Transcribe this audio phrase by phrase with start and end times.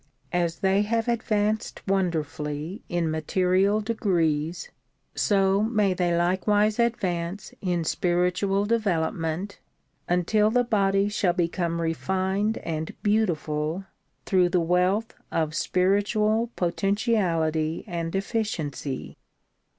[0.33, 4.71] As they have advanced wonderfully in material degrees
[5.13, 9.59] so may they likewise advance in spiritual develop ment
[10.09, 13.85] until the body shall become refined and beautiful
[14.25, 19.17] through the wealth of spiritual potentiality and efficiency.